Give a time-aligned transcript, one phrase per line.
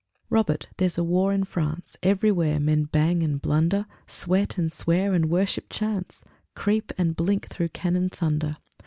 [0.01, 5.13] V Robert, there's a war in France; Everywhere men bang and blunder, Sweat and swear
[5.13, 8.57] and worship Chance, Creep and blink through cannon thunder.